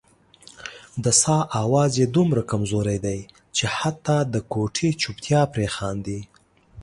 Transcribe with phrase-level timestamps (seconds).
[1.03, 3.19] د ساه اواز یې دومره کمزوری دی
[3.55, 6.19] چې حتا د کوټې چوپتیا پرې خاندي.